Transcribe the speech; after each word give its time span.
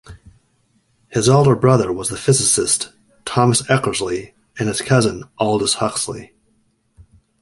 His 1.09 1.29
elder 1.29 1.55
brother 1.55 1.93
was 1.93 2.09
the 2.09 2.17
physicist 2.17 2.91
Thomas 3.23 3.61
Eckersley; 3.69 4.33
and 4.57 4.67
his 4.67 4.81
cousin, 4.81 5.25
Aldous 5.37 5.75
Huxley. 5.75 6.33